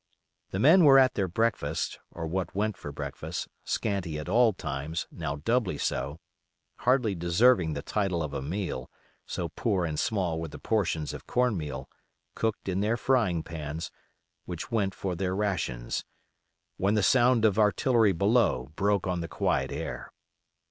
The 0.49 0.57
men 0.57 0.83
were 0.83 0.97
at 0.97 1.13
their 1.13 1.27
breakfast, 1.27 1.99
or 2.09 2.25
what 2.25 2.55
went 2.55 2.75
for 2.75 2.91
breakfast, 2.91 3.47
scanty 3.63 4.17
at 4.17 4.27
all 4.27 4.51
times, 4.51 5.05
now 5.11 5.35
doubly 5.35 5.77
so, 5.77 6.19
hardly 6.77 7.13
deserving 7.13 7.73
the 7.73 7.83
title 7.83 8.23
of 8.23 8.33
a 8.33 8.41
meal, 8.41 8.89
so 9.27 9.49
poor 9.49 9.85
and 9.85 9.99
small 9.99 10.41
were 10.41 10.47
the 10.47 10.57
portions 10.57 11.13
of 11.13 11.27
cornmeal, 11.27 11.87
cooked 12.33 12.67
in 12.67 12.79
their 12.79 12.97
frying 12.97 13.43
pans, 13.43 13.91
which 14.45 14.71
went 14.71 14.95
for 14.95 15.15
their 15.15 15.35
rations, 15.35 16.03
when 16.77 16.95
the 16.95 17.03
sound 17.03 17.45
of 17.45 17.59
artillery 17.59 18.11
below 18.11 18.71
broke 18.75 19.05
on 19.05 19.21
the 19.21 19.27
quiet 19.27 19.71
air. 19.71 20.11